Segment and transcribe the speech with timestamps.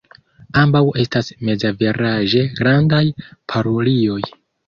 [0.61, 3.05] Ambaŭ estas mezaveraĝe grandaj
[3.53, 4.19] parulioj.